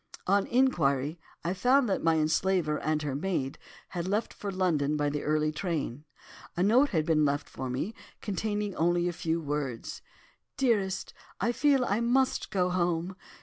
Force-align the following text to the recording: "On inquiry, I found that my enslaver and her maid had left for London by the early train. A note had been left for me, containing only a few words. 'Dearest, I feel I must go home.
"On 0.25 0.47
inquiry, 0.47 1.19
I 1.43 1.53
found 1.53 1.87
that 1.87 2.01
my 2.01 2.15
enslaver 2.15 2.79
and 2.79 3.03
her 3.03 3.13
maid 3.13 3.59
had 3.89 4.07
left 4.07 4.33
for 4.33 4.49
London 4.49 4.97
by 4.97 5.11
the 5.11 5.21
early 5.21 5.51
train. 5.51 6.05
A 6.57 6.63
note 6.63 6.89
had 6.89 7.05
been 7.05 7.23
left 7.23 7.47
for 7.47 7.69
me, 7.69 7.93
containing 8.19 8.75
only 8.77 9.07
a 9.07 9.13
few 9.13 9.39
words. 9.39 10.01
'Dearest, 10.57 11.13
I 11.39 11.51
feel 11.51 11.85
I 11.85 11.99
must 11.99 12.49
go 12.49 12.71
home. 12.71 13.15